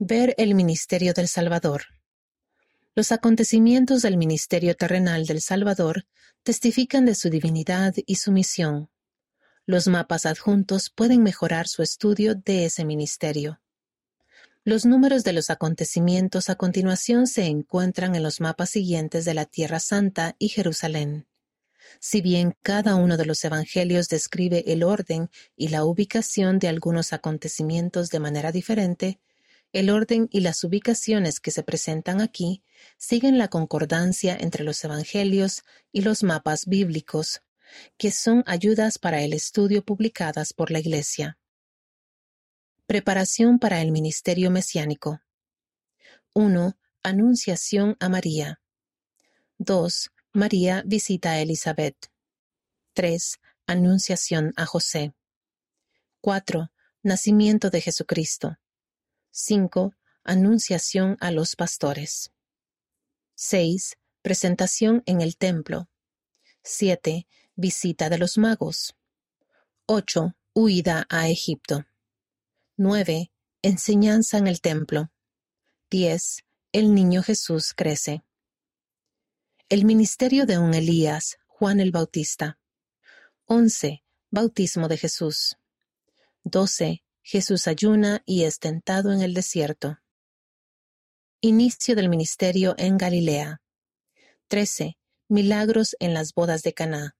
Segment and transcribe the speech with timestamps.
[0.00, 1.82] Ver el ministerio del Salvador.
[2.94, 6.06] Los acontecimientos del ministerio terrenal del Salvador
[6.44, 8.90] testifican de su divinidad y su misión.
[9.66, 13.60] Los mapas adjuntos pueden mejorar su estudio de ese ministerio.
[14.62, 19.46] Los números de los acontecimientos a continuación se encuentran en los mapas siguientes de la
[19.46, 21.26] Tierra Santa y Jerusalén.
[21.98, 27.12] Si bien cada uno de los evangelios describe el orden y la ubicación de algunos
[27.12, 29.18] acontecimientos de manera diferente,
[29.72, 32.62] el orden y las ubicaciones que se presentan aquí
[32.96, 37.42] siguen la concordancia entre los evangelios y los mapas bíblicos,
[37.96, 41.38] que son ayudas para el estudio publicadas por la Iglesia.
[42.86, 45.20] Preparación para el ministerio mesiánico.
[46.32, 46.78] 1.
[47.02, 48.60] Anunciación a María.
[49.58, 50.10] 2.
[50.32, 52.10] María visita a Elizabeth.
[52.94, 53.38] 3.
[53.66, 55.12] Anunciación a José.
[56.22, 56.70] 4.
[57.02, 58.56] Nacimiento de Jesucristo.
[59.30, 59.94] 5.
[60.24, 62.32] Anunciación a los pastores.
[63.34, 63.96] 6.
[64.22, 65.88] Presentación en el templo.
[66.62, 67.26] 7.
[67.54, 68.94] Visita de los magos.
[69.86, 70.34] 8.
[70.54, 71.86] Huida a Egipto.
[72.76, 73.30] 9.
[73.62, 75.10] Enseñanza en el templo.
[75.90, 76.44] 10.
[76.72, 78.22] El niño Jesús crece.
[79.68, 82.58] El ministerio de un Elías, Juan el Bautista.
[83.46, 84.02] 11.
[84.30, 85.56] Bautismo de Jesús.
[86.44, 87.02] 12.
[87.30, 89.98] Jesús ayuna y es tentado en el desierto.
[91.42, 93.60] Inicio del ministerio en Galilea.
[94.46, 94.96] 13.
[95.28, 97.18] Milagros en las bodas de Caná.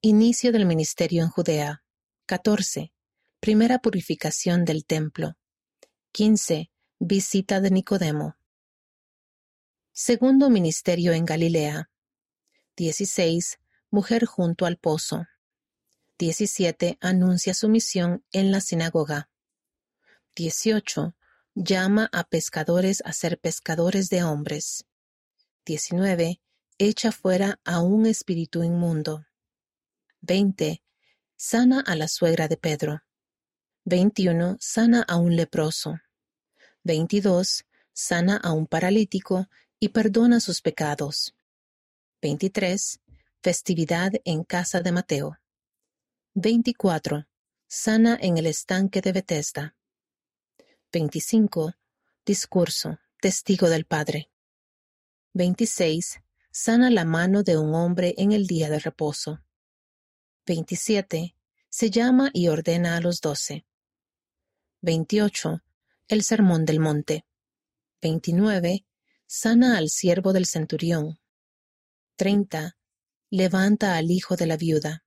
[0.00, 1.84] Inicio del ministerio en Judea.
[2.26, 2.92] 14.
[3.38, 5.36] Primera purificación del templo.
[6.10, 6.72] 15.
[6.98, 8.34] Visita de Nicodemo.
[9.92, 11.90] Segundo ministerio en Galilea.
[12.76, 13.60] 16.
[13.90, 15.26] Mujer junto al pozo.
[16.24, 16.96] 17.
[17.02, 19.28] Anuncia su misión en la sinagoga.
[20.34, 21.14] 18.
[21.54, 24.86] Llama a pescadores a ser pescadores de hombres.
[25.66, 26.40] 19.
[26.78, 29.26] Echa fuera a un espíritu inmundo.
[30.22, 30.82] 20.
[31.36, 33.02] Sana a la suegra de Pedro.
[33.84, 34.56] 21.
[34.60, 36.00] Sana a un leproso.
[36.84, 37.66] 22.
[37.92, 41.34] Sana a un paralítico y perdona sus pecados.
[42.22, 42.98] 23.
[43.42, 45.38] Festividad en casa de Mateo.
[46.36, 47.28] 24.
[47.68, 49.76] Sana en el estanque de Bethesda.
[50.90, 51.74] 25.
[52.26, 52.98] Discurso.
[53.20, 54.32] Testigo del Padre.
[55.34, 56.20] 26.
[56.50, 59.44] Sana la mano de un hombre en el día de reposo.
[60.44, 61.36] 27.
[61.68, 63.64] Se llama y ordena a los doce.
[64.80, 65.62] 28.
[66.08, 67.24] El Sermón del Monte.
[68.02, 68.84] 29.
[69.24, 71.20] Sana al siervo del centurión.
[72.16, 72.76] 30.
[73.30, 75.04] Levanta al hijo de la viuda.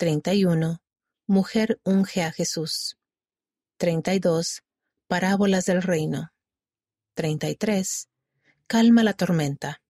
[0.00, 0.80] 31.
[1.26, 2.96] Mujer unge a Jesús.
[3.76, 4.62] 32.
[5.08, 6.32] Parábolas del reino.
[7.12, 8.08] 33.
[8.66, 9.82] Calma la tormenta.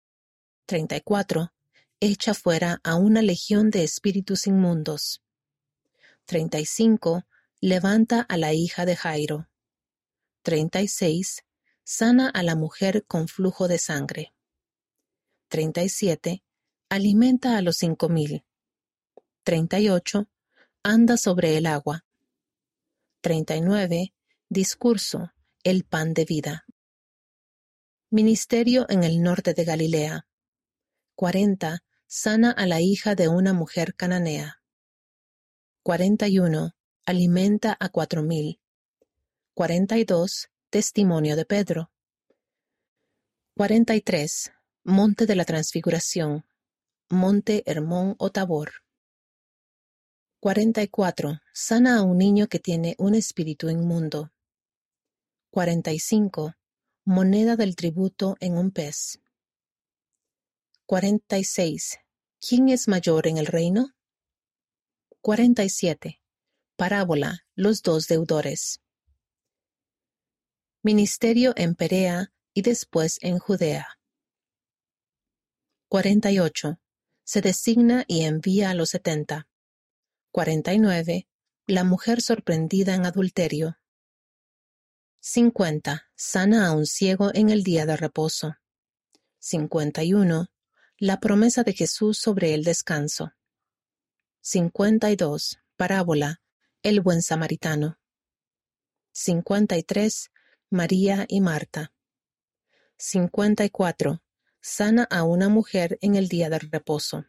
[0.66, 1.52] 34.
[2.00, 5.22] Echa fuera a una legión de espíritus inmundos.
[6.24, 7.22] 35.
[7.60, 9.48] Levanta a la hija de Jairo.
[10.42, 11.44] 36.
[11.84, 14.34] Sana a la mujer con flujo de sangre.
[15.50, 16.42] 37.
[16.88, 18.44] Alimenta a los cinco mil.
[19.42, 20.28] 38.
[20.82, 22.04] Anda sobre el agua.
[23.22, 24.12] 39.
[24.50, 25.32] Discurso.
[25.64, 26.66] El pan de vida.
[28.10, 30.26] Ministerio en el norte de Galilea.
[31.14, 31.82] 40.
[32.06, 34.60] Sana a la hija de una mujer cananea.
[35.84, 36.74] 41.
[37.06, 38.60] Alimenta a cuatro mil.
[39.54, 40.50] 42.
[40.68, 41.90] Testimonio de Pedro.
[43.56, 44.52] 43.
[44.84, 46.44] Monte de la Transfiguración.
[47.08, 48.72] Monte Hermón o Tabor.
[50.40, 51.42] 44.
[51.52, 54.32] Sana a un niño que tiene un espíritu inmundo.
[55.50, 56.54] 45.
[57.04, 59.20] Moneda del tributo en un pez.
[60.86, 61.98] 46.
[62.40, 63.90] ¿Quién es mayor en el reino?
[65.20, 66.22] 47.
[66.74, 67.44] Parábola.
[67.54, 68.80] Los dos deudores.
[70.82, 73.86] Ministerio en Perea y después en Judea.
[75.88, 76.80] 48.
[77.24, 79.49] Se designa y envía a los setenta.
[80.32, 81.26] 49.
[81.66, 83.78] La mujer sorprendida en adulterio.
[85.18, 86.08] 50.
[86.14, 88.56] Sana a un ciego en el día de reposo.
[89.40, 90.46] 51.
[90.98, 93.32] La promesa de Jesús sobre el descanso.
[94.42, 95.58] 52.
[95.76, 96.40] Parábola.
[96.84, 97.98] El buen samaritano.
[99.12, 100.30] 53.
[100.70, 101.92] María y Marta.
[102.98, 104.22] 54.
[104.60, 107.24] Sana a una mujer en el día de reposo.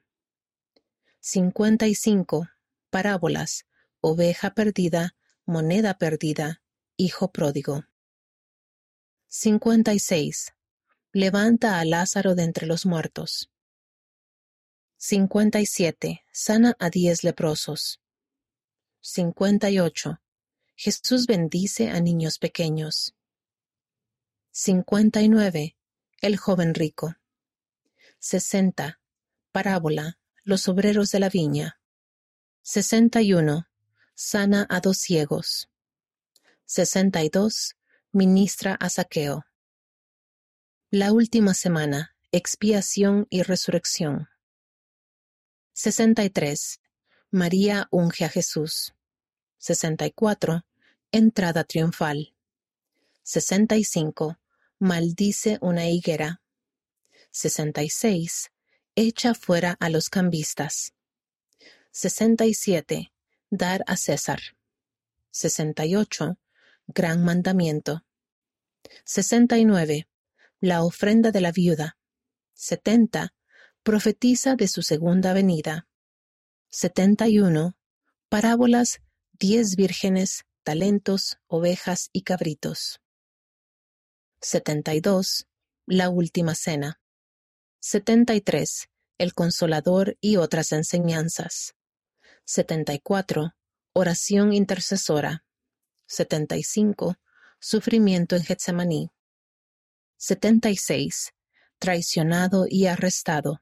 [1.20, 2.48] 55
[2.92, 3.66] parábolas,
[4.02, 5.16] oveja perdida,
[5.46, 6.62] moneda perdida,
[6.98, 7.86] hijo pródigo.
[9.28, 10.54] 56.
[11.14, 13.50] Levanta a Lázaro de entre los muertos.
[14.98, 16.24] 57.
[16.32, 18.02] Sana a diez leprosos.
[19.00, 20.22] 58.
[20.76, 23.16] Jesús bendice a niños pequeños.
[24.52, 25.76] 59.
[26.22, 27.16] El joven rico.
[28.20, 29.00] 60.
[29.52, 30.20] Parábola.
[30.44, 31.81] Los obreros de la viña.
[32.64, 33.68] 61.
[34.14, 35.70] Sana a dos ciegos.
[36.66, 37.76] 62.
[38.12, 39.46] Ministra a Saqueo.
[40.92, 42.16] La última semana.
[42.32, 44.30] Expiación y resurrección.
[45.74, 46.80] 63.
[47.32, 48.94] María unge a Jesús.
[49.58, 50.64] 64.
[51.12, 52.36] Entrada triunfal.
[53.24, 54.38] 65.
[54.78, 56.42] Maldice una higuera.
[57.32, 58.52] 66.
[58.96, 60.94] Echa fuera a los cambistas.
[61.92, 63.12] 67.
[63.50, 64.40] Dar a César.
[65.32, 66.38] 68.
[66.88, 68.06] Gran mandamiento.
[69.04, 70.08] 69.
[70.62, 71.98] La ofrenda de la viuda.
[72.54, 73.34] 70.
[73.84, 75.88] Profetiza de su segunda venida.
[76.70, 77.76] 71.
[78.30, 79.02] Parábolas,
[79.34, 83.02] diez vírgenes, talentos, ovejas y cabritos.
[84.40, 85.46] 72.
[85.88, 87.02] La última cena.
[87.82, 88.88] 73.
[89.18, 91.76] El consolador y otras enseñanzas.
[92.46, 93.54] 74.
[93.94, 95.44] Oración intercesora.
[96.08, 97.16] 75.
[97.60, 99.12] Sufrimiento en Getsemaní.
[100.18, 101.34] 76.
[101.80, 103.62] Traicionado y arrestado.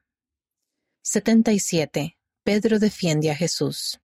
[1.02, 2.16] 77.
[2.42, 4.00] Pedro defiende a Jesús.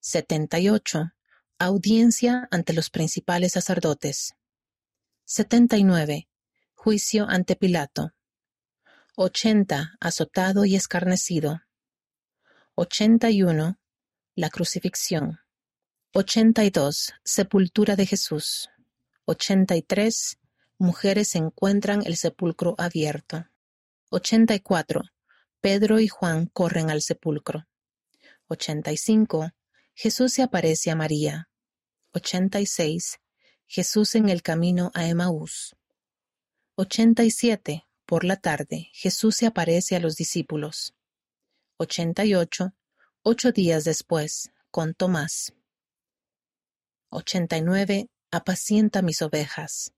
[0.00, 1.12] 78.
[1.58, 4.34] Audiencia ante los principales sacerdotes.
[5.24, 6.28] 79.
[6.74, 8.12] Juicio ante Pilato.
[9.16, 9.96] 80.
[10.00, 11.60] Azotado y escarnecido.
[12.74, 13.78] 81.
[14.34, 15.40] La crucifixión.
[16.14, 17.12] 82.
[17.22, 18.70] Sepultura de Jesús.
[19.26, 20.38] 83.
[20.78, 23.44] Mujeres encuentran el sepulcro abierto.
[24.08, 25.02] 84.
[25.60, 27.68] Pedro y Juan corren al sepulcro.
[28.48, 29.50] 85.
[29.94, 31.50] Jesús se aparece a María.
[32.14, 33.20] 86.
[33.66, 35.76] Jesús en el camino a Emaús.
[36.76, 37.86] 87.
[38.06, 40.94] Por la tarde, Jesús se aparece a los discípulos.
[41.76, 42.72] 88.
[43.24, 45.54] Ocho días después, con Tomás.
[47.10, 48.08] 89.
[48.32, 49.92] Apacienta mis ovejas.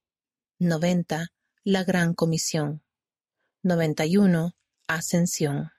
[0.58, 1.28] 90.
[1.62, 2.82] La gran comisión.
[3.62, 4.52] 91.
[4.88, 5.73] Ascensión.